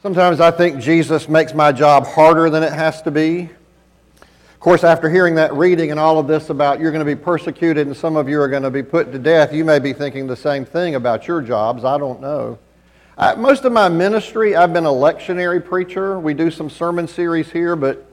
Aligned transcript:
Sometimes 0.00 0.38
I 0.38 0.52
think 0.52 0.80
Jesus 0.80 1.28
makes 1.28 1.52
my 1.52 1.72
job 1.72 2.06
harder 2.06 2.50
than 2.50 2.62
it 2.62 2.72
has 2.72 3.02
to 3.02 3.10
be. 3.10 3.50
Of 4.20 4.60
course, 4.60 4.84
after 4.84 5.10
hearing 5.10 5.34
that 5.34 5.52
reading 5.54 5.90
and 5.90 5.98
all 5.98 6.20
of 6.20 6.28
this 6.28 6.50
about 6.50 6.78
you're 6.78 6.92
going 6.92 7.04
to 7.04 7.16
be 7.16 7.20
persecuted 7.20 7.88
and 7.88 7.96
some 7.96 8.14
of 8.14 8.28
you 8.28 8.40
are 8.40 8.46
going 8.46 8.62
to 8.62 8.70
be 8.70 8.84
put 8.84 9.10
to 9.10 9.18
death, 9.18 9.52
you 9.52 9.64
may 9.64 9.80
be 9.80 9.92
thinking 9.92 10.28
the 10.28 10.36
same 10.36 10.64
thing 10.64 10.94
about 10.94 11.26
your 11.26 11.42
jobs. 11.42 11.82
I 11.82 11.98
don't 11.98 12.20
know. 12.20 12.60
I, 13.16 13.34
most 13.34 13.64
of 13.64 13.72
my 13.72 13.88
ministry, 13.88 14.54
I've 14.54 14.72
been 14.72 14.86
a 14.86 14.88
lectionary 14.88 15.64
preacher. 15.64 16.20
We 16.20 16.32
do 16.32 16.52
some 16.52 16.70
sermon 16.70 17.08
series 17.08 17.50
here, 17.50 17.74
but 17.74 18.07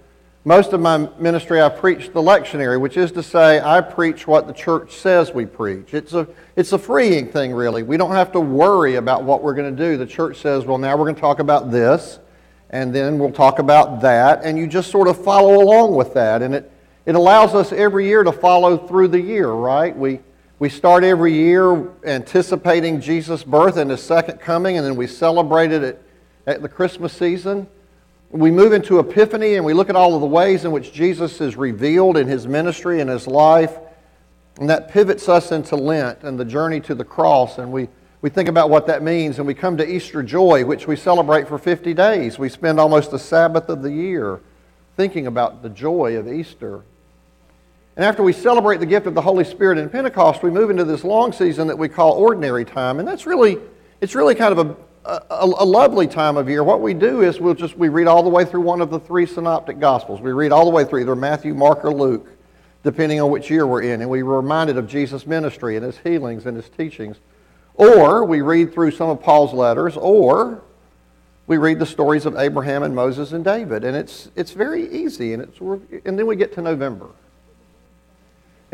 most 0.48 0.74
of 0.74 0.80
my 0.80 1.10
ministry, 1.18 1.60
I 1.60 1.70
preach 1.70 2.14
the 2.14 2.22
lectionary, 2.22 2.80
which 2.80 2.98
is 2.98 3.12
to 3.14 3.24
say, 3.24 3.60
I 3.60 3.82
preach 3.82 4.28
what 4.28 4.46
the 4.46 4.54
church 4.54 4.94
says 4.94 5.34
we 5.34 5.48
preach. 5.48 5.96
It's 5.96 6.14
a, 6.14 6.28
it's 6.56 6.72
a 6.72 6.78
freeing 6.78 7.28
thing, 7.30 7.52
really. 7.52 7.82
We 7.82 7.98
don't 7.98 8.12
have 8.12 8.32
to 8.34 8.40
worry 8.40 8.96
about 8.96 9.24
what 9.24 9.42
we're 9.42 9.56
going 9.56 9.76
to 9.76 9.84
do. 9.84 9.98
The 9.98 10.06
church 10.06 10.38
says, 10.38 10.64
well, 10.64 10.78
now 10.78 10.96
we're 10.96 11.06
going 11.06 11.16
to 11.16 11.22
talk 11.22 11.40
about 11.40 11.72
this, 11.72 12.20
and 12.70 12.94
then 12.94 13.18
we'll 13.18 13.32
talk 13.32 13.58
about 13.58 14.02
that, 14.02 14.44
and 14.44 14.56
you 14.56 14.68
just 14.68 14.92
sort 14.92 15.08
of 15.08 15.24
follow 15.24 15.64
along 15.64 15.96
with 15.96 16.14
that. 16.14 16.44
And 16.44 16.54
it, 16.54 16.72
it 17.08 17.16
allows 17.16 17.56
us 17.56 17.72
every 17.72 18.08
year 18.08 18.24
to 18.24 18.32
follow 18.32 18.78
through 18.78 19.08
the 19.08 19.22
year, 19.22 19.50
right? 19.50 19.98
We, 19.98 20.20
we 20.60 20.70
start 20.70 21.04
every 21.04 21.34
year 21.34 21.92
anticipating 22.04 23.02
Jesus' 23.02 23.44
birth 23.44 23.78
and 23.78 23.90
his 23.90 24.04
second 24.04 24.40
coming, 24.42 24.78
and 24.78 24.86
then 24.86 24.96
we 24.96 25.08
celebrate 25.08 25.72
it 25.72 25.82
at, 25.82 26.02
at 26.46 26.62
the 26.62 26.70
Christmas 26.70 27.14
season 27.14 27.66
we 28.30 28.52
move 28.52 28.74
into 28.74 29.00
Epiphany 29.00 29.56
and 29.56 29.66
we 29.66 29.74
look 29.74 29.90
at 29.90 29.96
all 29.96 30.16
of 30.16 30.22
the 30.22 30.28
ways 30.28 30.66
in 30.66 30.72
which 30.72 30.92
Jesus 30.92 31.40
is 31.42 31.56
revealed 31.56 32.18
in 32.18 32.28
his 32.28 32.48
ministry 32.48 33.02
and 33.02 33.10
his 33.10 33.28
life. 33.28 33.78
And 34.60 34.70
that 34.70 34.90
pivots 34.90 35.30
us 35.30 35.52
into 35.52 35.76
Lent 35.76 36.24
and 36.24 36.40
the 36.40 36.46
journey 36.46 36.80
to 36.82 36.96
the 36.96 37.04
cross. 37.04 37.58
And 37.58 37.72
we, 37.72 37.90
we 38.22 38.30
think 38.30 38.50
about 38.50 38.70
what 38.70 38.88
that 38.88 39.04
means. 39.04 39.38
And 39.38 39.48
we 39.48 39.54
come 39.54 39.78
to 39.78 39.90
Easter 39.90 40.24
joy, 40.24 40.66
which 40.66 40.88
we 40.88 40.96
celebrate 40.96 41.48
for 41.48 41.58
50 41.58 41.94
days. 41.94 42.40
We 42.40 42.50
spend 42.50 42.80
almost 42.80 43.12
the 43.12 43.20
Sabbath 43.20 43.70
of 43.70 43.82
the 43.82 43.92
year 43.92 44.40
thinking 44.96 45.28
about 45.28 45.62
the 45.62 45.70
joy 45.70 46.18
of 46.18 46.32
Easter. 46.32 46.84
And 47.96 48.04
after 48.04 48.24
we 48.24 48.34
celebrate 48.34 48.80
the 48.80 48.86
gift 48.86 49.08
of 49.08 49.14
the 49.14 49.22
Holy 49.22 49.46
Spirit 49.46 49.78
in 49.78 49.90
Pentecost, 49.90 50.44
we 50.44 50.50
move 50.50 50.70
into 50.70 50.84
this 50.84 51.04
long 51.04 51.32
season 51.32 51.68
that 51.68 51.78
we 51.78 51.88
call 51.88 52.14
ordinary 52.14 52.66
time. 52.66 53.00
And 53.00 53.08
that's 53.08 53.26
really, 53.26 53.58
it's 54.02 54.16
really 54.16 54.36
kind 54.36 54.58
of 54.58 54.68
a, 54.68 54.76
a, 55.06 55.22
a, 55.30 55.66
lovely 55.66 56.08
time 56.08 56.36
of 56.36 56.50
year. 56.50 56.64
What 56.64 56.82
we 56.82 56.94
do 56.94 57.22
is 57.22 57.40
we'll 57.40 57.54
just 57.54 57.78
we 57.78 57.90
read 57.90 58.08
all 58.08 58.24
the 58.24 58.30
way 58.30 58.44
through 58.44 58.62
one 58.62 58.82
of 58.82 58.90
the 58.90 59.00
three 59.00 59.26
synoptic 59.26 59.80
gospels. 59.80 60.20
We 60.20 60.32
read 60.32 60.52
all 60.52 60.66
the 60.66 60.72
way 60.72 60.84
through 60.84 61.02
either 61.02 61.16
Matthew, 61.16 61.54
Mark, 61.54 61.86
or 61.86 61.94
Luke, 61.94 62.28
depending 62.84 63.22
on 63.22 63.30
which 63.30 63.50
year 63.50 63.68
we're 63.68 63.84
in, 63.84 64.02
and 64.02 64.10
we 64.10 64.22
are 64.22 64.26
reminded 64.26 64.78
of 64.78 64.88
Jesus' 64.88 65.28
ministry 65.28 65.76
and 65.76 65.86
his 65.86 65.98
healings 66.00 66.46
and 66.46 66.58
his 66.58 66.70
teachings. 66.70 67.18
Or 67.76 68.26
we 68.26 68.42
read 68.42 68.74
through 68.74 68.92
some 68.92 69.10
of 69.10 69.22
Paul's 69.22 69.54
letters, 69.54 69.96
or 69.98 70.64
we 71.46 71.58
read 71.58 71.78
the 71.78 71.86
stories 71.86 72.26
of 72.26 72.36
Abraham 72.38 72.82
and 72.82 72.96
Moses 72.96 73.32
and 73.32 73.44
David, 73.44 73.84
and 73.84 73.96
it's 73.96 74.30
it's 74.36 74.52
very 74.52 74.90
easy. 74.92 75.34
And 75.34 75.44
it's 75.44 75.60
and 76.06 76.18
then 76.18 76.26
we 76.26 76.36
get 76.36 76.54
to 76.56 76.62
November. 76.62 77.10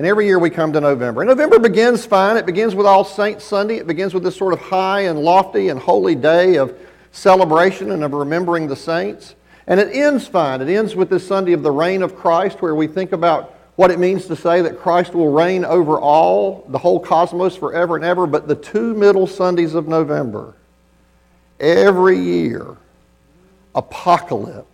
And 0.01 0.07
every 0.07 0.25
year 0.25 0.39
we 0.39 0.49
come 0.49 0.73
to 0.73 0.81
November. 0.81 1.21
And 1.21 1.29
November 1.29 1.59
begins 1.59 2.07
fine. 2.07 2.35
It 2.35 2.47
begins 2.47 2.73
with 2.73 2.87
All 2.87 3.03
Saints 3.05 3.43
Sunday. 3.43 3.75
It 3.75 3.85
begins 3.85 4.15
with 4.15 4.23
this 4.23 4.35
sort 4.35 4.51
of 4.51 4.59
high 4.59 5.01
and 5.01 5.19
lofty 5.19 5.69
and 5.69 5.79
holy 5.79 6.15
day 6.15 6.55
of 6.55 6.75
celebration 7.11 7.91
and 7.91 8.03
of 8.03 8.11
remembering 8.11 8.67
the 8.67 8.75
saints. 8.75 9.35
And 9.67 9.79
it 9.79 9.95
ends 9.95 10.27
fine. 10.27 10.59
It 10.59 10.69
ends 10.69 10.95
with 10.95 11.11
this 11.11 11.27
Sunday 11.27 11.53
of 11.53 11.61
the 11.61 11.69
reign 11.69 12.01
of 12.01 12.15
Christ, 12.15 12.63
where 12.63 12.73
we 12.73 12.87
think 12.87 13.11
about 13.11 13.53
what 13.75 13.91
it 13.91 13.99
means 13.99 14.25
to 14.25 14.35
say 14.35 14.63
that 14.63 14.79
Christ 14.79 15.13
will 15.13 15.31
reign 15.31 15.63
over 15.63 15.99
all, 15.99 16.65
the 16.69 16.79
whole 16.79 16.99
cosmos 16.99 17.55
forever 17.55 17.95
and 17.95 18.03
ever. 18.03 18.25
But 18.25 18.47
the 18.47 18.55
two 18.55 18.95
middle 18.95 19.27
Sundays 19.27 19.75
of 19.75 19.87
November, 19.87 20.55
every 21.59 22.17
year, 22.17 22.75
apocalypse 23.75 24.70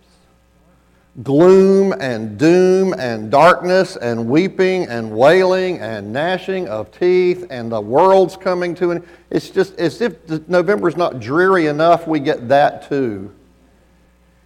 gloom 1.22 1.92
and 1.98 2.38
doom 2.38 2.94
and 2.94 3.30
darkness 3.30 3.96
and 3.96 4.28
weeping 4.28 4.86
and 4.86 5.10
wailing 5.10 5.78
and 5.80 6.12
gnashing 6.12 6.68
of 6.68 6.92
teeth 6.92 7.44
and 7.50 7.72
the 7.72 7.80
world's 7.80 8.36
coming 8.36 8.72
to 8.72 8.92
an 8.92 9.04
it's 9.30 9.50
just 9.50 9.76
as 9.80 10.00
if 10.00 10.16
november's 10.48 10.96
not 10.96 11.18
dreary 11.18 11.66
enough 11.66 12.06
we 12.06 12.20
get 12.20 12.48
that 12.48 12.88
too. 12.88 13.32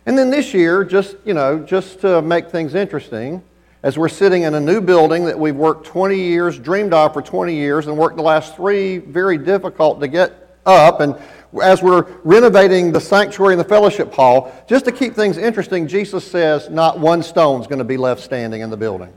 And 0.06 0.16
then 0.16 0.30
this 0.30 0.54
year 0.54 0.82
just 0.82 1.16
you 1.26 1.34
know 1.34 1.58
just 1.58 2.00
to 2.00 2.22
make 2.22 2.48
things 2.48 2.74
interesting 2.74 3.42
as 3.82 3.98
we're 3.98 4.08
sitting 4.08 4.44
in 4.44 4.54
a 4.54 4.60
new 4.60 4.80
building 4.80 5.26
that 5.26 5.38
we've 5.38 5.56
worked 5.56 5.86
20 5.86 6.16
years 6.16 6.58
dreamed 6.58 6.94
of 6.94 7.12
for 7.12 7.20
20 7.20 7.54
years 7.54 7.86
and 7.86 7.98
worked 7.98 8.16
the 8.16 8.22
last 8.22 8.56
three 8.56 8.96
very 8.96 9.36
difficult 9.36 10.00
to 10.00 10.08
get 10.08 10.56
up 10.64 11.00
and 11.00 11.16
as 11.60 11.82
we're 11.82 12.02
renovating 12.24 12.92
the 12.92 13.00
sanctuary 13.00 13.54
and 13.54 13.60
the 13.60 13.68
fellowship 13.68 14.12
hall, 14.12 14.52
just 14.68 14.84
to 14.86 14.92
keep 14.92 15.14
things 15.14 15.36
interesting, 15.36 15.86
Jesus 15.86 16.28
says 16.28 16.70
not 16.70 16.98
one 16.98 17.22
stone 17.22 17.60
is 17.60 17.66
going 17.66 17.80
to 17.80 17.84
be 17.84 17.96
left 17.96 18.22
standing 18.22 18.62
in 18.62 18.70
the 18.70 18.76
building. 18.76 19.12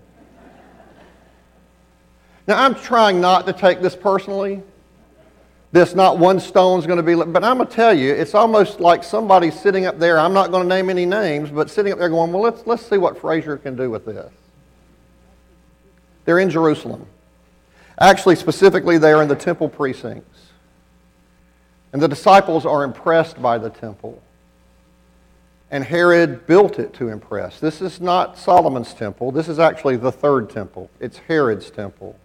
Now, 2.47 2.63
I'm 2.63 2.75
trying 2.75 3.21
not 3.21 3.45
to 3.47 3.53
take 3.53 3.81
this 3.81 3.95
personally. 3.95 4.61
This 5.71 5.95
not 5.95 6.19
one 6.19 6.39
stone 6.39 6.79
is 6.79 6.85
going 6.85 6.97
to 6.97 7.03
be, 7.03 7.15
left, 7.15 7.33
but 7.33 7.43
I'm 7.43 7.57
going 7.57 7.67
to 7.67 7.73
tell 7.73 7.93
you, 7.93 8.13
it's 8.13 8.35
almost 8.35 8.79
like 8.79 9.03
somebody 9.03 9.51
sitting 9.51 9.85
up 9.85 9.99
there. 9.99 10.19
I'm 10.19 10.33
not 10.33 10.51
going 10.51 10.63
to 10.63 10.69
name 10.69 10.89
any 10.89 11.05
names, 11.05 11.49
but 11.49 11.69
sitting 11.69 11.91
up 11.91 11.99
there 11.99 12.09
going, 12.09 12.31
well, 12.31 12.41
let's, 12.41 12.65
let's 12.67 12.85
see 12.85 12.97
what 12.97 13.19
Fraser 13.19 13.57
can 13.57 13.75
do 13.75 13.89
with 13.89 14.05
this. 14.05 14.31
They're 16.25 16.39
in 16.39 16.49
Jerusalem. 16.49 17.05
Actually, 17.99 18.35
specifically, 18.35 18.97
they're 18.97 19.21
in 19.21 19.27
the 19.27 19.35
temple 19.35 19.69
precincts. 19.69 20.44
And 21.95 22.01
the 22.01 22.09
disciples 22.09 22.65
are 22.65 22.83
impressed 22.83 23.41
by 23.41 23.57
the 23.57 23.69
temple. 23.69 24.21
And 25.71 25.81
Herod 25.81 26.45
built 26.45 26.77
it 26.77 26.93
to 26.95 27.07
impress. 27.07 27.61
This 27.61 27.81
is 27.81 28.01
not 28.01 28.37
Solomon's 28.37 28.93
temple. 28.93 29.31
This 29.31 29.47
is 29.47 29.59
actually 29.59 29.95
the 29.95 30.11
third 30.11 30.49
temple. 30.49 30.89
It's 30.99 31.19
Herod's 31.19 31.71
temple. 31.71 32.19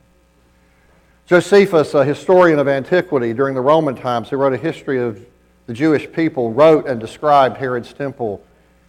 Josephus, 1.24 1.94
a 1.94 2.04
historian 2.04 2.58
of 2.58 2.66
antiquity 2.66 3.32
during 3.32 3.54
the 3.54 3.60
Roman 3.60 3.94
times, 3.94 4.28
who 4.28 4.38
wrote 4.38 4.54
a 4.54 4.56
history 4.56 4.98
of 4.98 5.24
the 5.66 5.72
Jewish 5.72 6.10
people, 6.10 6.52
wrote 6.52 6.88
and 6.88 6.98
described 6.98 7.56
Herod's 7.56 7.92
temple. 7.92 8.44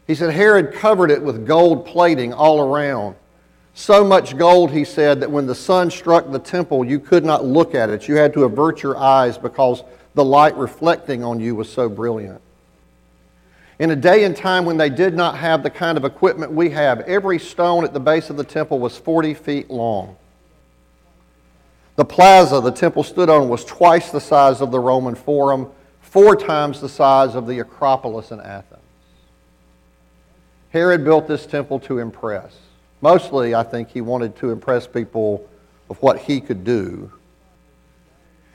He 0.08 0.16
said 0.16 0.34
Herod 0.34 0.74
covered 0.74 1.12
it 1.12 1.22
with 1.22 1.46
gold 1.46 1.86
plating 1.86 2.34
all 2.34 2.60
around. 2.60 3.16
So 3.76 4.04
much 4.04 4.36
gold, 4.36 4.72
he 4.72 4.84
said, 4.84 5.20
that 5.20 5.30
when 5.30 5.46
the 5.46 5.54
sun 5.54 5.92
struck 5.92 6.32
the 6.32 6.40
temple, 6.40 6.84
you 6.84 7.00
could 7.00 7.24
not 7.24 7.46
look 7.46 7.76
at 7.76 7.92
it. 7.92 8.08
You 8.08 8.16
had 8.16 8.34
to 8.34 8.46
avert 8.46 8.82
your 8.82 8.98
eyes 8.98 9.38
because 9.38 9.84
the 10.14 10.24
light 10.24 10.56
reflecting 10.58 11.24
on 11.24 11.40
you 11.40 11.56
was 11.56 11.72
so 11.72 11.88
brilliant. 11.88 12.42
In 13.80 13.92
a 13.92 13.96
day 13.96 14.26
and 14.26 14.36
time 14.36 14.66
when 14.66 14.78
they 14.78 14.90
did 14.90 15.16
not 15.16 15.38
have 15.38 15.64
the 15.64 15.70
kind 15.70 15.98
of 15.98 16.06
equipment 16.06 16.52
we 16.52 16.70
have, 16.70 17.00
every 17.02 17.40
stone 17.40 17.84
at 17.84 17.94
the 17.94 18.00
base 18.00 18.30
of 18.30 18.38
the 18.38 18.44
temple 18.44 18.80
was 18.80 18.98
40 18.98 19.34
feet 19.34 19.70
long. 19.72 20.16
The 21.96 22.06
plaza 22.06 22.62
the 22.62 22.72
temple 22.72 23.04
stood 23.04 23.30
on 23.30 23.50
was 23.50 23.66
twice 23.66 24.12
the 24.12 24.22
size 24.22 24.62
of 24.62 24.72
the 24.72 24.80
Roman 24.80 25.16
Forum, 25.16 25.72
four 26.02 26.36
times 26.36 26.80
the 26.80 26.90
size 26.90 27.36
of 27.36 27.48
the 27.48 27.60
Acropolis 27.60 28.32
in 28.32 28.40
Athens. 28.40 28.82
Herod 30.70 31.04
built 31.04 31.28
this 31.28 31.46
temple 31.46 31.80
to 31.82 32.00
impress. 32.00 32.56
Mostly, 33.02 33.56
I 33.56 33.64
think 33.64 33.90
he 33.90 34.02
wanted 34.02 34.36
to 34.38 34.52
impress 34.52 34.88
people 34.88 35.50
of 35.90 36.02
what 36.02 36.20
he 36.20 36.40
could 36.40 36.64
do 36.64 37.12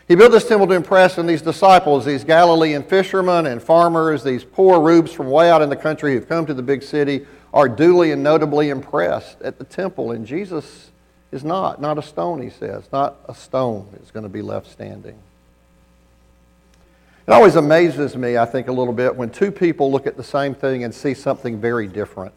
he 0.08 0.14
built 0.14 0.30
this 0.30 0.46
temple 0.46 0.68
to 0.68 0.74
impress 0.74 1.18
on 1.18 1.26
these 1.26 1.42
disciples, 1.42 2.04
these 2.04 2.22
Galilean 2.22 2.82
fishermen 2.82 3.46
and 3.46 3.60
farmers, 3.62 4.22
these 4.22 4.44
poor 4.44 4.80
rubes 4.80 5.12
from 5.12 5.28
way 5.28 5.50
out 5.50 5.62
in 5.62 5.68
the 5.68 5.76
country 5.76 6.14
who've 6.14 6.28
come 6.28 6.46
to 6.46 6.54
the 6.54 6.62
big 6.62 6.82
city, 6.82 7.26
are 7.52 7.68
duly 7.68 8.12
and 8.12 8.22
notably 8.22 8.68
impressed 8.68 9.40
at 9.42 9.58
the 9.58 9.64
temple. 9.64 10.12
And 10.12 10.26
Jesus 10.26 10.90
is 11.32 11.42
not. 11.42 11.80
Not 11.80 11.98
a 11.98 12.02
stone, 12.02 12.40
he 12.40 12.50
says. 12.50 12.84
Not 12.92 13.16
a 13.28 13.34
stone 13.34 13.88
is 14.02 14.10
going 14.10 14.22
to 14.22 14.28
be 14.28 14.42
left 14.42 14.70
standing. 14.70 15.18
It 17.26 17.32
always 17.32 17.56
amazes 17.56 18.16
me, 18.16 18.38
I 18.38 18.44
think, 18.44 18.68
a 18.68 18.72
little 18.72 18.92
bit 18.92 19.16
when 19.16 19.30
two 19.30 19.50
people 19.50 19.90
look 19.90 20.06
at 20.06 20.16
the 20.16 20.22
same 20.22 20.54
thing 20.54 20.84
and 20.84 20.94
see 20.94 21.14
something 21.14 21.60
very 21.60 21.88
different. 21.88 22.34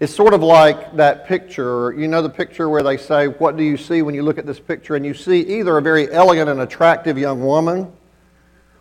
It's 0.00 0.14
sort 0.14 0.32
of 0.32 0.42
like 0.42 0.96
that 0.96 1.26
picture. 1.26 1.92
You 1.92 2.08
know 2.08 2.22
the 2.22 2.30
picture 2.30 2.70
where 2.70 2.82
they 2.82 2.96
say, 2.96 3.28
What 3.28 3.56
do 3.56 3.62
you 3.62 3.76
see 3.76 4.00
when 4.02 4.14
you 4.14 4.22
look 4.22 4.38
at 4.38 4.46
this 4.46 4.58
picture? 4.58 4.96
And 4.96 5.04
you 5.04 5.12
see 5.14 5.40
either 5.40 5.76
a 5.76 5.82
very 5.82 6.10
elegant 6.10 6.48
and 6.48 6.60
attractive 6.60 7.18
young 7.18 7.44
woman 7.44 7.92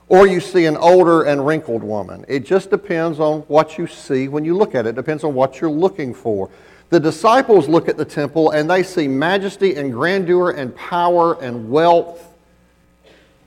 or 0.10 0.26
you 0.28 0.40
see 0.40 0.66
an 0.66 0.76
older 0.76 1.24
and 1.24 1.46
wrinkled 1.46 1.84
woman. 1.84 2.26
It 2.28 2.44
just 2.44 2.72
depends 2.72 3.20
on 3.20 3.42
what 3.42 3.78
you 3.78 3.86
see 3.86 4.28
when 4.28 4.44
you 4.44 4.58
look 4.58 4.74
at 4.74 4.88
it. 4.88 4.90
It 4.90 4.96
depends 4.96 5.24
on 5.24 5.36
what 5.36 5.62
you're 5.62 5.70
looking 5.70 6.14
for. 6.14 6.50
The 6.90 7.00
disciples 7.00 7.70
look 7.70 7.88
at 7.88 7.98
the 7.98 8.06
temple 8.06 8.50
and 8.50 8.68
they 8.68 8.82
see 8.82 9.08
majesty 9.08 9.76
and 9.76 9.94
grandeur 9.94 10.50
and 10.52 10.76
power 10.76 11.40
and 11.40 11.70
wealth. 11.70 12.26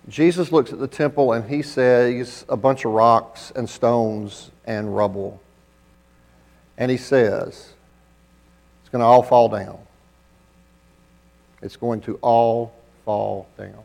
Jesus 0.08 0.52
looks 0.52 0.72
at 0.72 0.78
the 0.78 0.86
temple 0.86 1.32
and 1.32 1.48
he 1.48 1.62
says 1.62 2.44
a 2.48 2.56
bunch 2.56 2.84
of 2.84 2.92
rocks 2.92 3.52
and 3.56 3.68
stones 3.68 4.52
and 4.64 4.94
rubble. 4.96 5.41
And 6.82 6.90
he 6.90 6.96
says, 6.96 7.74
it's 8.80 8.88
going 8.90 9.02
to 9.02 9.06
all 9.06 9.22
fall 9.22 9.48
down. 9.48 9.78
It's 11.62 11.76
going 11.76 12.00
to 12.00 12.18
all 12.22 12.74
fall 13.04 13.46
down. 13.56 13.84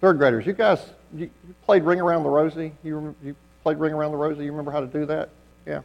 Third 0.00 0.16
graders, 0.16 0.46
you 0.46 0.54
guys 0.54 0.80
you 1.14 1.28
played 1.66 1.82
Ring 1.82 2.00
Around 2.00 2.22
the 2.22 2.30
Rosie? 2.30 2.72
You, 2.82 3.14
you 3.22 3.36
played 3.62 3.76
Ring 3.76 3.92
Around 3.92 4.12
the 4.12 4.16
Rosie? 4.16 4.46
You 4.46 4.50
remember 4.50 4.70
how 4.70 4.80
to 4.80 4.86
do 4.86 5.04
that? 5.04 5.28
Yeah. 5.66 5.82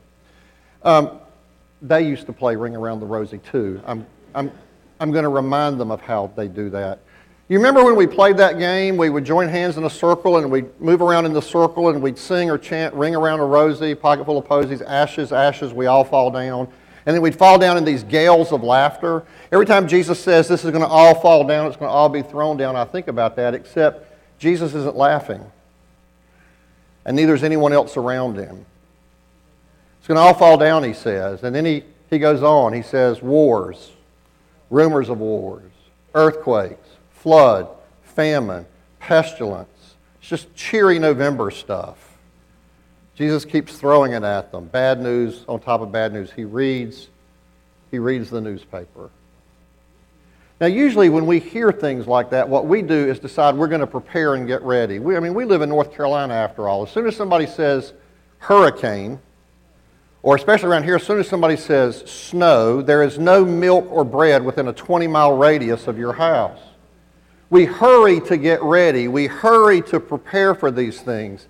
Um, 0.84 1.20
they 1.82 2.08
used 2.08 2.26
to 2.28 2.32
play 2.32 2.56
Ring 2.56 2.74
Around 2.74 3.02
the 3.02 3.06
Rosie 3.06 3.40
too. 3.40 3.82
I'm, 3.86 4.06
I'm, 4.34 4.50
I'm 5.02 5.12
going 5.12 5.24
to 5.24 5.30
remind 5.30 5.82
them 5.82 5.92
of 5.92 6.00
how 6.00 6.32
they 6.38 6.48
do 6.48 6.70
that. 6.70 7.00
You 7.50 7.58
remember 7.58 7.84
when 7.84 7.96
we 7.96 8.06
played 8.06 8.38
that 8.38 8.60
game? 8.60 8.96
We 8.96 9.10
would 9.10 9.26
join 9.26 9.50
hands 9.50 9.78
in 9.78 9.84
a 9.84 9.90
circle 9.90 10.38
and 10.38 10.52
we'd 10.52 10.80
move 10.80 11.02
around 11.02 11.26
in 11.26 11.34
the 11.34 11.42
circle 11.42 11.90
and 11.90 12.00
we'd 12.00 12.20
sing 12.20 12.48
or 12.52 12.60
chant, 12.60 12.94
Ring 12.94 13.16
Around 13.16 13.40
a 13.40 13.46
Rosy, 13.46 13.96
Pocket 13.96 14.26
Full 14.26 14.38
of 14.38 14.46
Posies, 14.46 14.84
Ashes, 14.84 15.34
Ashes, 15.34 15.74
we 15.74 15.88
all 15.88 16.04
fall 16.04 16.30
down. 16.30 16.68
And 17.08 17.16
then 17.16 17.24
we'd 17.24 17.36
fall 17.36 17.58
down 17.58 17.76
in 17.76 17.84
these 17.84 18.04
gales 18.04 18.52
of 18.52 18.62
laughter. 18.62 19.24
Every 19.52 19.66
time 19.66 19.88
Jesus 19.88 20.20
says 20.20 20.48
this 20.48 20.64
is 20.64 20.70
going 20.70 20.84
to 20.84 20.88
all 20.88 21.20
fall 21.20 21.44
down, 21.44 21.66
it's 21.66 21.76
going 21.76 21.90
to 21.90 21.94
all 21.94 22.08
be 22.08 22.22
thrown 22.22 22.56
down, 22.56 22.76
I 22.76 22.86
think 22.86 23.08
about 23.08 23.36
that, 23.38 23.56
except 23.56 24.06
Jesus 24.38 24.76
isn't 24.76 24.96
laughing. 24.96 25.44
And 27.04 27.16
neither 27.16 27.34
is 27.34 27.44
anyone 27.44 27.74
else 27.74 27.98
around 27.98 28.36
him. 28.36 28.64
It's 29.98 30.08
going 30.08 30.18
to 30.18 30.22
all 30.22 30.36
fall 30.36 30.60
down, 30.60 30.84
he 30.84 30.94
says. 30.94 31.42
And 31.42 31.56
then 31.56 31.66
he, 31.66 31.84
he 32.12 32.20
goes 32.20 32.44
on. 32.44 32.74
He 32.74 32.84
says, 32.84 33.24
wars, 33.24 33.92
rumors 34.70 35.10
of 35.10 35.18
wars, 35.18 35.72
earthquakes, 36.14 36.90
flood, 37.20 37.68
famine, 38.04 38.66
pestilence. 39.00 39.96
It's 40.20 40.30
just 40.30 40.54
cheery 40.56 41.00
November 41.00 41.52
stuff. 41.52 41.98
Jesus 43.16 43.44
keeps 43.44 43.78
throwing 43.78 44.14
it 44.14 44.24
at 44.24 44.52
them. 44.52 44.66
Bad 44.66 45.02
news 45.02 45.44
on 45.48 45.60
top 45.60 45.82
of 45.82 45.92
bad 45.92 46.14
news. 46.14 46.32
He 46.32 46.46
reads, 46.46 47.10
he 47.92 48.00
reads 48.00 48.30
the 48.30 48.40
newspaper. 48.40 49.10
Now, 50.62 50.68
usually 50.68 51.10
when 51.10 51.26
we 51.26 51.40
hear 51.40 51.72
things 51.72 52.08
like 52.08 52.30
that, 52.32 52.48
what 52.48 52.66
we 52.66 52.82
do 52.82 53.10
is 53.10 53.20
decide 53.20 53.56
we're 53.56 53.68
going 53.68 53.80
to 53.82 53.88
prepare 53.88 54.36
and 54.36 54.46
get 54.46 54.62
ready. 54.62 55.00
We, 55.00 55.16
I 55.16 55.20
mean, 55.20 55.34
we 55.34 55.46
live 55.46 55.62
in 55.62 55.70
North 55.70 55.94
Carolina 55.94 56.34
after 56.34 56.68
all. 56.68 56.84
As 56.84 56.92
soon 56.92 57.08
as 57.08 57.16
somebody 57.16 57.46
says 57.46 57.94
hurricane, 58.40 59.20
or 60.22 60.36
especially 60.36 60.70
around 60.70 60.84
here, 60.84 60.96
as 60.96 61.04
soon 61.04 61.20
as 61.20 61.30
somebody 61.30 61.56
says 61.56 62.02
snow, 62.10 62.82
there 62.82 63.04
is 63.04 63.18
no 63.18 63.46
milk 63.46 63.90
or 63.90 64.04
bread 64.04 64.44
within 64.44 64.68
a 64.68 64.74
20 64.74 65.08
mile 65.08 65.38
radius 65.38 65.88
of 65.88 65.98
your 65.98 66.14
house. 66.14 66.60
We 67.50 67.66
hurry 67.66 68.22
to 68.22 68.38
get 68.38 68.62
ready. 68.62 69.08
We 69.08 69.28
hurry 69.28 69.82
to 69.84 70.00
prepare 70.00 70.54
for 70.54 70.70
these 70.70 71.02
things. 71.02 71.48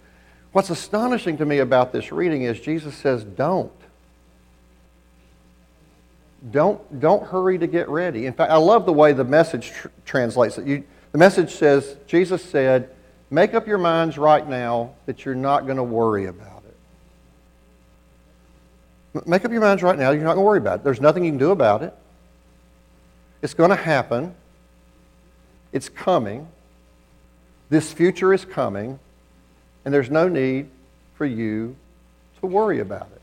What's 0.51 0.69
astonishing 0.69 1.38
to 1.38 1.46
me 1.46 1.60
about 1.60 1.92
this 1.92 2.12
reading 2.12 2.44
is 2.44 2.60
Jesus 2.60 2.96
says, 2.96 3.24
don't. 3.24 3.72
Don't, 6.51 7.00
don't 7.01 7.24
hurry 7.28 7.57
to 7.57 7.68
get 7.68 7.90
ready. 7.90 8.25
In 8.25 8.34
fact, 8.34 8.51
I 8.51 8.56
love 8.56 8.86
the 8.86 8.94
way 8.94 9.12
the 9.12 9.25
message 9.25 9.72
tr- 9.72 9.90
translates 10.06 10.57
it. 10.57 10.66
You, 10.66 10.84
the 11.12 11.18
message 11.18 11.56
says, 11.56 11.98
Jesus 12.07 12.42
said, 12.44 12.90
make 13.30 13.54
up 13.54 13.68
your 13.68 13.78
minds 13.78 14.18
right 14.18 14.48
now 14.48 14.94
that 15.06 15.25
you're 15.25 15.36
not 15.36 15.66
going 15.66 15.78
to 15.78 15.84
worry 15.84 16.28
about 16.28 16.63
it. 19.16 19.28
Make 19.28 19.44
up 19.44 19.51
your 19.51 19.60
minds 19.62 19.84
right 19.84 19.98
now, 19.98 20.12
you're 20.12 20.24
not 20.24 20.36
going 20.36 20.46
to 20.46 20.48
worry 20.48 20.60
about 20.60 20.80
it. 20.80 20.84
There's 20.86 21.01
nothing 21.01 21.25
you 21.25 21.31
can 21.31 21.40
do 21.40 21.51
about 21.51 21.84
it. 21.84 21.94
It's 23.42 23.54
going 23.54 23.72
to 23.72 23.75
happen. 23.75 24.34
It's 25.71 25.89
coming. 25.89 26.48
This 27.69 27.92
future 27.94 28.33
is 28.33 28.45
coming, 28.45 29.00
and 29.86 29.94
there's 29.94 30.10
no 30.10 30.27
need 30.27 30.69
for 31.16 31.25
you 31.25 31.75
to 32.39 32.48
worry 32.48 32.80
about 32.80 33.10
it. 33.13 33.21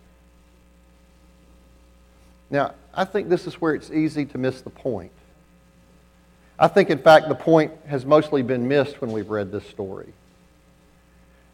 Now, 2.50 2.74
I 2.94 3.04
think 3.04 3.28
this 3.28 3.46
is 3.46 3.54
where 3.54 3.74
it's 3.74 3.90
easy 3.90 4.24
to 4.26 4.38
miss 4.38 4.60
the 4.60 4.70
point. 4.70 5.10
I 6.58 6.68
think, 6.68 6.90
in 6.90 6.98
fact, 6.98 7.28
the 7.28 7.34
point 7.34 7.72
has 7.86 8.06
mostly 8.06 8.42
been 8.42 8.68
missed 8.68 9.00
when 9.00 9.12
we've 9.12 9.28
read 9.28 9.52
this 9.52 9.66
story. 9.66 10.12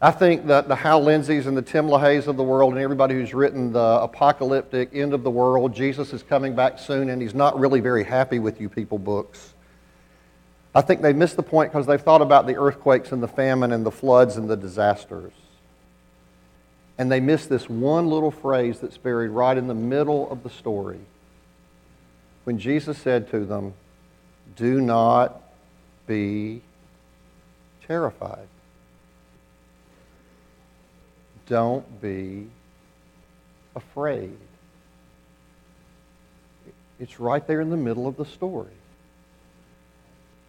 I 0.01 0.11
think 0.11 0.47
that 0.47 0.67
the 0.67 0.75
Hal 0.75 1.01
Lindseys 1.01 1.47
and 1.47 1.55
the 1.55 1.61
Tim 1.61 1.87
LaHaye's 1.87 2.27
of 2.27 2.35
the 2.35 2.43
world 2.43 2.73
and 2.73 2.81
everybody 2.81 3.15
who's 3.15 3.33
written 3.33 3.71
the 3.71 3.99
apocalyptic 4.01 4.89
end 4.93 5.13
of 5.13 5.23
the 5.23 5.31
world, 5.31 5.73
Jesus 5.73 6.11
is 6.11 6.21
coming 6.23 6.55
back 6.55 6.77
soon 6.77 7.09
and 7.09 7.21
he's 7.21 7.33
not 7.33 7.57
really 7.57 7.79
very 7.79 8.03
happy 8.03 8.39
with 8.39 8.59
you 8.59 8.67
people 8.67 8.97
books. 8.97 9.53
I 10.75 10.81
think 10.81 11.01
they 11.01 11.13
missed 11.13 11.35
the 11.35 11.43
point 11.43 11.71
because 11.71 11.85
they've 11.85 12.01
thought 12.01 12.21
about 12.21 12.47
the 12.47 12.55
earthquakes 12.55 13.11
and 13.11 13.21
the 13.21 13.27
famine 13.27 13.71
and 13.71 13.85
the 13.85 13.91
floods 13.91 14.37
and 14.37 14.49
the 14.49 14.57
disasters. 14.57 15.33
And 16.97 17.11
they 17.11 17.19
miss 17.19 17.45
this 17.45 17.69
one 17.69 18.07
little 18.07 18.31
phrase 18.31 18.79
that's 18.79 18.97
buried 18.97 19.29
right 19.29 19.57
in 19.57 19.67
the 19.67 19.73
middle 19.73 20.31
of 20.31 20.43
the 20.43 20.49
story 20.49 20.99
when 22.43 22.59
Jesus 22.59 22.97
said 22.97 23.29
to 23.31 23.45
them, 23.45 23.73
Do 24.55 24.81
not 24.81 25.41
be 26.07 26.61
terrified. 27.87 28.47
Don't 31.47 32.01
be 32.01 32.47
afraid. 33.75 34.37
It's 36.99 37.19
right 37.19 37.45
there 37.45 37.61
in 37.61 37.69
the 37.69 37.77
middle 37.77 38.07
of 38.07 38.17
the 38.17 38.25
story. 38.25 38.71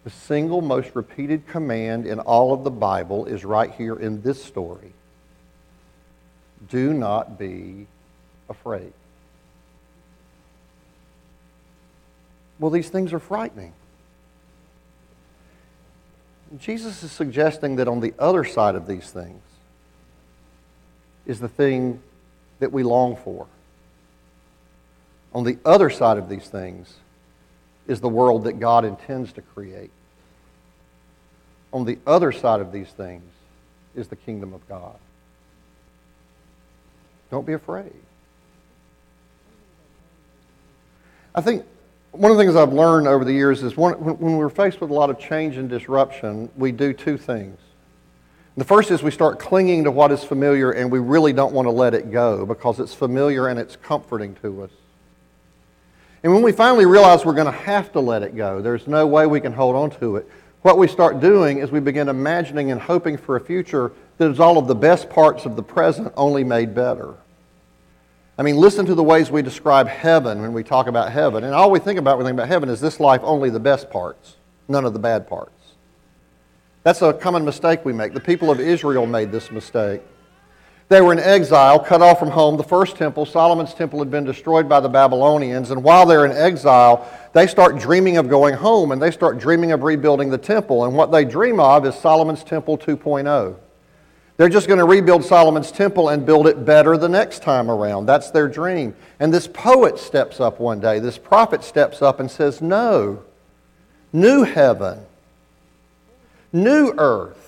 The 0.05 0.11
single 0.11 0.61
most 0.61 0.91
repeated 0.93 1.47
command 1.47 2.05
in 2.05 2.19
all 2.19 2.53
of 2.53 2.63
the 2.63 2.69
Bible 2.69 3.25
is 3.25 3.43
right 3.43 3.71
here 3.71 3.95
in 3.95 4.21
this 4.21 4.41
story. 4.41 4.93
Do 6.69 6.93
not 6.93 7.39
be 7.39 7.87
afraid. 8.47 8.93
Well, 12.59 12.69
these 12.69 12.89
things 12.89 13.13
are 13.13 13.19
frightening. 13.19 13.73
Jesus 16.59 17.01
is 17.01 17.11
suggesting 17.11 17.77
that 17.77 17.87
on 17.87 17.99
the 17.99 18.13
other 18.19 18.43
side 18.43 18.75
of 18.75 18.85
these 18.85 19.09
things 19.09 19.41
is 21.25 21.39
the 21.39 21.49
thing 21.49 21.99
that 22.59 22.71
we 22.71 22.83
long 22.83 23.15
for. 23.15 23.47
On 25.33 25.43
the 25.43 25.57
other 25.65 25.89
side 25.89 26.19
of 26.19 26.29
these 26.29 26.47
things 26.47 26.93
is 27.87 28.01
the 28.01 28.09
world 28.09 28.45
that 28.45 28.59
God 28.59 28.85
intends 28.85 29.31
to 29.33 29.41
create. 29.41 29.91
On 31.71 31.85
the 31.85 31.97
other 32.07 32.31
side 32.31 32.61
of 32.61 32.71
these 32.71 32.89
things 32.89 33.23
is 33.95 34.07
the 34.07 34.15
kingdom 34.15 34.53
of 34.53 34.67
God. 34.67 34.95
Don't 37.31 37.45
be 37.45 37.53
afraid. 37.53 37.93
I 41.33 41.41
think 41.41 41.65
one 42.11 42.31
of 42.31 42.37
the 42.37 42.43
things 42.43 42.55
I've 42.55 42.71
learned 42.71 43.07
over 43.07 43.25
the 43.25 43.33
years 43.33 43.61
is 43.61 43.75
when 43.75 43.97
we're 43.99 44.49
faced 44.49 44.79
with 44.79 44.89
a 44.89 44.93
lot 44.93 45.09
of 45.09 45.19
change 45.19 45.57
and 45.57 45.69
disruption, 45.69 46.49
we 46.55 46.71
do 46.71 46.93
two 46.93 47.17
things. 47.17 47.59
The 48.57 48.63
first 48.63 48.89
is 48.89 49.03
we 49.03 49.11
start 49.11 49.37
clinging 49.37 49.83
to 49.83 49.91
what 49.91 50.13
is 50.13 50.23
familiar 50.23 50.71
and 50.71 50.89
we 50.89 50.99
really 50.99 51.33
don't 51.33 51.51
want 51.51 51.65
to 51.65 51.71
let 51.71 51.93
it 51.93 52.09
go 52.09 52.45
because 52.45 52.79
it's 52.79 52.93
familiar 52.93 53.49
and 53.49 53.59
it's 53.59 53.75
comforting 53.75 54.35
to 54.35 54.63
us. 54.63 54.71
And 56.25 56.33
when 56.33 56.41
we 56.41 56.51
finally 56.53 56.87
realize 56.87 57.23
we're 57.23 57.35
going 57.35 57.45
to 57.45 57.51
have 57.51 57.91
to 57.91 57.99
let 57.99 58.23
it 58.23 58.35
go, 58.35 58.59
there's 58.59 58.87
no 58.87 59.05
way 59.05 59.27
we 59.27 59.39
can 59.39 59.53
hold 59.53 59.75
on 59.75 59.91
to 59.99 60.15
it, 60.15 60.27
what 60.63 60.75
we 60.75 60.87
start 60.87 61.19
doing 61.19 61.59
is 61.59 61.69
we 61.69 61.79
begin 61.79 62.09
imagining 62.09 62.71
and 62.71 62.81
hoping 62.81 63.15
for 63.15 63.35
a 63.35 63.39
future 63.39 63.91
that 64.17 64.31
is 64.31 64.39
all 64.39 64.57
of 64.57 64.65
the 64.65 64.73
best 64.73 65.07
parts 65.07 65.45
of 65.45 65.55
the 65.55 65.61
present 65.61 66.11
only 66.17 66.43
made 66.43 66.73
better. 66.73 67.13
I 68.39 68.41
mean, 68.41 68.55
listen 68.55 68.87
to 68.87 68.95
the 68.95 69.03
ways 69.03 69.29
we 69.29 69.43
describe 69.43 69.87
heaven 69.87 70.41
when 70.41 70.51
we 70.51 70.63
talk 70.63 70.87
about 70.87 71.11
heaven. 71.11 71.43
And 71.43 71.53
all 71.53 71.69
we 71.69 71.77
think 71.77 71.99
about 71.99 72.17
when 72.17 72.25
we 72.25 72.29
think 72.29 72.39
about 72.39 72.47
heaven 72.47 72.69
is 72.69 72.81
this 72.81 72.99
life 72.99 73.21
only 73.23 73.51
the 73.51 73.59
best 73.59 73.91
parts, 73.91 74.37
none 74.67 74.83
of 74.83 74.93
the 74.93 74.99
bad 74.99 75.27
parts. 75.27 75.51
That's 76.81 77.03
a 77.03 77.13
common 77.13 77.45
mistake 77.45 77.85
we 77.85 77.93
make. 77.93 78.13
The 78.15 78.19
people 78.19 78.49
of 78.49 78.59
Israel 78.59 79.05
made 79.05 79.31
this 79.31 79.51
mistake. 79.51 80.01
They 80.87 81.01
were 81.01 81.13
in 81.13 81.19
exile, 81.19 81.79
cut 81.79 82.01
off 82.03 82.19
from 82.19 82.29
home. 82.29 82.57
The 82.57 82.63
first 82.63 82.95
temple, 82.95 83.25
Solomon's 83.25 83.73
temple, 83.73 83.99
had 83.99 84.11
been 84.11 84.23
destroyed 84.23 84.69
by 84.69 84.79
the 84.79 84.89
Babylonians. 84.89 85.71
And 85.71 85.83
while 85.83 86.05
they're 86.05 86.25
in 86.25 86.31
exile, 86.31 87.09
they 87.33 87.47
start 87.47 87.79
dreaming 87.79 88.17
of 88.17 88.29
going 88.29 88.53
home 88.53 88.91
and 88.91 89.01
they 89.01 89.09
start 89.09 89.39
dreaming 89.39 89.71
of 89.71 89.81
rebuilding 89.81 90.29
the 90.29 90.37
temple. 90.37 90.85
And 90.85 90.95
what 90.95 91.11
they 91.11 91.25
dream 91.25 91.59
of 91.59 91.85
is 91.87 91.95
Solomon's 91.95 92.43
temple 92.43 92.77
2.0. 92.77 93.55
They're 94.37 94.49
just 94.49 94.67
going 94.67 94.79
to 94.79 94.85
rebuild 94.85 95.23
Solomon's 95.23 95.71
temple 95.71 96.09
and 96.09 96.25
build 96.25 96.45
it 96.45 96.65
better 96.65 96.97
the 96.97 97.09
next 97.09 97.41
time 97.41 97.71
around. 97.71 98.05
That's 98.05 98.31
their 98.31 98.47
dream. 98.47 98.93
And 99.19 99.33
this 99.33 99.47
poet 99.47 99.97
steps 99.97 100.39
up 100.39 100.59
one 100.59 100.81
day, 100.81 100.99
this 100.99 101.17
prophet 101.17 101.63
steps 101.63 102.01
up 102.01 102.19
and 102.19 102.29
says, 102.29 102.61
No, 102.61 103.23
new 104.11 104.43
heaven, 104.43 104.99
new 106.51 106.93
earth. 106.97 107.44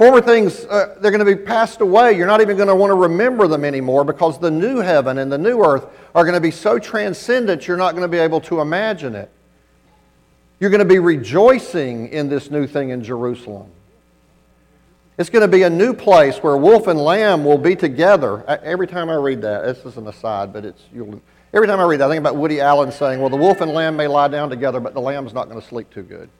Former 0.00 0.22
things, 0.22 0.64
uh, 0.64 0.96
they're 1.02 1.10
going 1.10 1.18
to 1.18 1.26
be 1.26 1.36
passed 1.36 1.82
away. 1.82 2.16
You're 2.16 2.26
not 2.26 2.40
even 2.40 2.56
going 2.56 2.70
to 2.70 2.74
want 2.74 2.90
to 2.90 2.94
remember 2.94 3.46
them 3.46 3.66
anymore 3.66 4.02
because 4.02 4.38
the 4.38 4.50
new 4.50 4.78
heaven 4.78 5.18
and 5.18 5.30
the 5.30 5.36
new 5.36 5.62
earth 5.62 5.88
are 6.14 6.24
going 6.24 6.32
to 6.32 6.40
be 6.40 6.50
so 6.50 6.78
transcendent 6.78 7.68
you're 7.68 7.76
not 7.76 7.90
going 7.90 8.00
to 8.00 8.08
be 8.08 8.16
able 8.16 8.40
to 8.40 8.62
imagine 8.62 9.14
it. 9.14 9.30
You're 10.58 10.70
going 10.70 10.78
to 10.78 10.86
be 10.86 11.00
rejoicing 11.00 12.08
in 12.08 12.30
this 12.30 12.50
new 12.50 12.66
thing 12.66 12.88
in 12.88 13.04
Jerusalem. 13.04 13.70
It's 15.18 15.28
going 15.28 15.42
to 15.42 15.48
be 15.48 15.64
a 15.64 15.70
new 15.70 15.92
place 15.92 16.38
where 16.38 16.56
wolf 16.56 16.86
and 16.86 16.98
lamb 16.98 17.44
will 17.44 17.58
be 17.58 17.76
together. 17.76 18.42
Every 18.48 18.86
time 18.86 19.10
I 19.10 19.16
read 19.16 19.42
that, 19.42 19.66
this 19.66 19.84
is 19.84 19.98
an 19.98 20.06
aside, 20.06 20.50
but 20.50 20.64
it's 20.64 20.82
every 21.52 21.66
time 21.66 21.78
I 21.78 21.84
read 21.84 22.00
that, 22.00 22.06
I 22.06 22.08
think 22.08 22.20
about 22.20 22.36
Woody 22.36 22.62
Allen 22.62 22.90
saying, 22.90 23.20
"Well, 23.20 23.28
the 23.28 23.36
wolf 23.36 23.60
and 23.60 23.74
lamb 23.74 23.98
may 23.98 24.06
lie 24.06 24.28
down 24.28 24.48
together, 24.48 24.80
but 24.80 24.94
the 24.94 25.00
lamb's 25.02 25.34
not 25.34 25.50
going 25.50 25.60
to 25.60 25.66
sleep 25.66 25.90
too 25.90 26.04
good." 26.04 26.30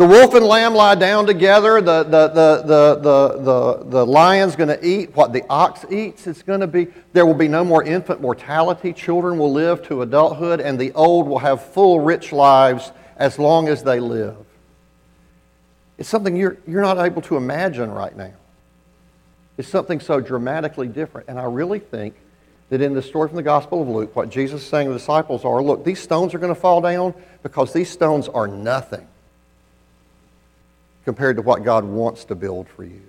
The 0.00 0.06
wolf 0.06 0.32
and 0.32 0.46
lamb 0.46 0.72
lie 0.72 0.94
down 0.94 1.26
together. 1.26 1.82
The, 1.82 2.04
the, 2.04 2.28
the, 2.28 2.62
the, 2.62 2.94
the, 2.94 3.38
the, 3.42 3.84
the 3.90 4.06
lion's 4.06 4.56
going 4.56 4.70
to 4.70 4.82
eat 4.82 5.14
what 5.14 5.34
the 5.34 5.44
ox 5.50 5.84
eats. 5.90 6.26
It's 6.26 6.42
going 6.42 6.60
to 6.60 6.66
be, 6.66 6.86
there 7.12 7.26
will 7.26 7.34
be 7.34 7.48
no 7.48 7.64
more 7.64 7.84
infant 7.84 8.22
mortality. 8.22 8.94
Children 8.94 9.36
will 9.36 9.52
live 9.52 9.82
to 9.88 10.00
adulthood, 10.00 10.58
and 10.58 10.78
the 10.78 10.90
old 10.92 11.28
will 11.28 11.40
have 11.40 11.62
full, 11.62 12.00
rich 12.00 12.32
lives 12.32 12.92
as 13.18 13.38
long 13.38 13.68
as 13.68 13.82
they 13.82 14.00
live. 14.00 14.38
It's 15.98 16.08
something 16.08 16.34
you're, 16.34 16.56
you're 16.66 16.80
not 16.80 16.96
able 16.96 17.20
to 17.20 17.36
imagine 17.36 17.90
right 17.90 18.16
now. 18.16 18.32
It's 19.58 19.68
something 19.68 20.00
so 20.00 20.18
dramatically 20.18 20.88
different. 20.88 21.28
And 21.28 21.38
I 21.38 21.44
really 21.44 21.78
think 21.78 22.14
that 22.70 22.80
in 22.80 22.94
the 22.94 23.02
story 23.02 23.28
from 23.28 23.36
the 23.36 23.42
Gospel 23.42 23.82
of 23.82 23.88
Luke, 23.88 24.16
what 24.16 24.30
Jesus 24.30 24.62
is 24.62 24.66
saying 24.66 24.86
to 24.86 24.94
the 24.94 24.98
disciples 24.98 25.44
are 25.44 25.62
look, 25.62 25.84
these 25.84 26.00
stones 26.00 26.32
are 26.32 26.38
going 26.38 26.54
to 26.54 26.58
fall 26.58 26.80
down 26.80 27.12
because 27.42 27.74
these 27.74 27.90
stones 27.90 28.28
are 28.28 28.48
nothing 28.48 29.06
compared 31.10 31.34
to 31.34 31.42
what 31.42 31.64
God 31.64 31.82
wants 31.84 32.26
to 32.26 32.36
build 32.36 32.68
for 32.68 32.84
you. 32.84 33.02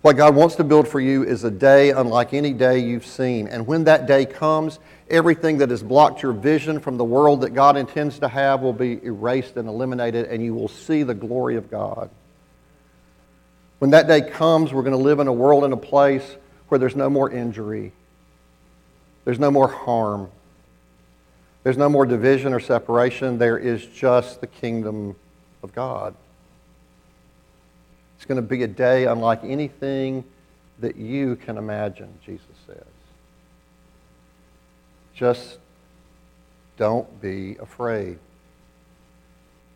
What 0.00 0.16
God 0.16 0.34
wants 0.34 0.54
to 0.54 0.64
build 0.64 0.88
for 0.88 0.98
you 0.98 1.24
is 1.24 1.44
a 1.44 1.50
day 1.50 1.90
unlike 1.90 2.32
any 2.32 2.54
day 2.54 2.78
you've 2.78 3.04
seen. 3.04 3.48
And 3.48 3.66
when 3.66 3.84
that 3.84 4.06
day 4.06 4.24
comes, 4.24 4.78
everything 5.10 5.58
that 5.58 5.68
has 5.68 5.82
blocked 5.82 6.22
your 6.22 6.32
vision 6.32 6.80
from 6.80 6.96
the 6.96 7.04
world 7.04 7.42
that 7.42 7.50
God 7.50 7.76
intends 7.76 8.18
to 8.20 8.28
have 8.28 8.62
will 8.62 8.72
be 8.72 8.98
erased 9.04 9.58
and 9.58 9.68
eliminated, 9.68 10.24
and 10.24 10.42
you 10.42 10.54
will 10.54 10.68
see 10.68 11.02
the 11.02 11.12
glory 11.12 11.56
of 11.56 11.70
God. 11.70 12.08
When 13.78 13.90
that 13.90 14.06
day 14.06 14.22
comes, 14.22 14.72
we're 14.72 14.84
going 14.84 14.96
to 14.96 14.96
live 14.96 15.20
in 15.20 15.28
a 15.28 15.34
world 15.34 15.64
and 15.64 15.74
a 15.74 15.76
place 15.76 16.24
where 16.68 16.78
there's 16.78 16.96
no 16.96 17.10
more 17.10 17.30
injury, 17.30 17.92
there's 19.26 19.38
no 19.38 19.50
more 19.50 19.68
harm, 19.68 20.30
there's 21.62 21.76
no 21.76 21.90
more 21.90 22.06
division 22.06 22.54
or 22.54 22.60
separation. 22.60 23.36
There 23.36 23.58
is 23.58 23.84
just 23.84 24.40
the 24.40 24.46
kingdom 24.46 25.16
of 25.64 25.74
God. 25.74 26.14
It's 28.16 28.26
going 28.26 28.36
to 28.36 28.42
be 28.42 28.62
a 28.62 28.68
day 28.68 29.06
unlike 29.06 29.40
anything 29.42 30.24
that 30.78 30.96
you 30.96 31.36
can 31.36 31.58
imagine, 31.58 32.12
Jesus 32.24 32.46
says. 32.66 32.84
Just 35.14 35.58
don't 36.76 37.20
be 37.20 37.56
afraid. 37.60 38.18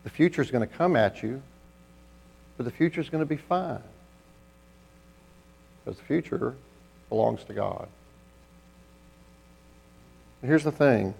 The 0.04 0.11
future 0.11 0.42
is 0.42 0.50
going 0.50 0.66
to 0.66 0.75
come 0.75 0.97
at 0.97 1.23
you, 1.23 1.42
but 2.57 2.64
the 2.64 2.71
future 2.71 3.00
is 3.00 3.09
going 3.09 3.23
to 3.23 3.26
be 3.26 3.37
fine. 3.37 3.83
Because 5.85 5.99
the 5.99 6.04
future 6.04 6.54
belongs 7.09 7.45
to 7.45 7.52
God. 7.52 7.88
Here's 10.42 10.64
the 10.64 10.73
thing 10.73 11.14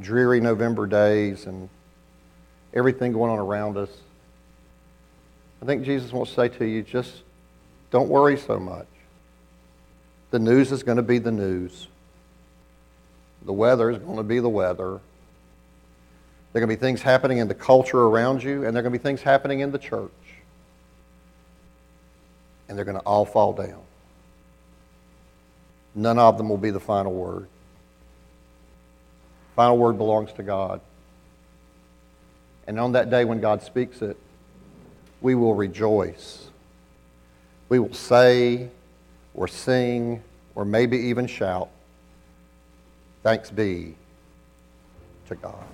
dreary 0.00 0.40
November 0.40 0.86
days 0.86 1.46
and 1.46 1.68
everything 2.74 3.12
going 3.12 3.30
on 3.30 3.38
around 3.38 3.78
us. 3.78 3.88
I 5.62 5.66
think 5.66 5.84
Jesus 5.84 6.12
wants 6.12 6.32
to 6.32 6.36
say 6.36 6.48
to 6.48 6.66
you 6.66 6.82
just 6.82 7.22
don't 7.90 8.08
worry 8.08 8.36
so 8.36 8.58
much. 8.58 8.86
The 10.30 10.38
news 10.38 10.72
is 10.72 10.82
going 10.82 10.96
to 10.96 11.02
be 11.02 11.18
the 11.18 11.30
news. 11.30 11.86
The 13.44 13.52
weather 13.52 13.90
is 13.90 13.98
going 13.98 14.16
to 14.16 14.22
be 14.24 14.40
the 14.40 14.48
weather. 14.48 15.00
There 16.52 16.62
are 16.62 16.66
going 16.66 16.76
to 16.76 16.76
be 16.76 16.80
things 16.80 17.02
happening 17.02 17.38
in 17.38 17.48
the 17.48 17.54
culture 17.54 18.00
around 18.00 18.42
you, 18.42 18.64
and 18.64 18.74
there 18.74 18.80
are 18.80 18.82
going 18.82 18.92
to 18.92 18.98
be 18.98 19.02
things 19.02 19.22
happening 19.22 19.60
in 19.60 19.70
the 19.70 19.78
church. 19.78 20.10
And 22.68 22.76
they're 22.76 22.84
going 22.84 22.98
to 22.98 23.04
all 23.04 23.24
fall 23.24 23.52
down. 23.52 23.80
None 25.94 26.18
of 26.18 26.36
them 26.36 26.48
will 26.48 26.58
be 26.58 26.70
the 26.70 26.80
final 26.80 27.12
word. 27.12 27.46
Final 29.54 29.78
word 29.78 29.96
belongs 29.98 30.32
to 30.32 30.42
God. 30.42 30.80
And 32.66 32.80
on 32.80 32.92
that 32.92 33.10
day 33.10 33.24
when 33.24 33.40
God 33.40 33.62
speaks 33.62 34.02
it, 34.02 34.16
we 35.20 35.34
will 35.34 35.54
rejoice. 35.54 36.48
We 37.68 37.78
will 37.78 37.94
say 37.94 38.68
or 39.34 39.48
sing 39.48 40.22
or 40.54 40.64
maybe 40.64 40.96
even 40.96 41.26
shout, 41.26 41.68
Thanks 43.24 43.50
be 43.50 43.94
to 45.28 45.34
God. 45.34 45.64